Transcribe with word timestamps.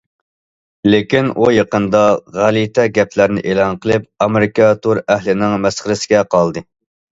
لېكىن 0.93 1.27
ئۇ 1.41 1.49
يېقىندا 1.55 2.01
غەلىتە 2.39 2.87
گەپلەرنى 2.97 3.45
ئېلان 3.51 3.79
قىلىپ، 3.85 4.09
ئامېرىكا 4.27 4.73
تور 4.89 5.05
ئەھلىنىڭ 5.07 5.57
مەسخىرىسىگە 5.69 6.27
قالدى. 6.37 6.69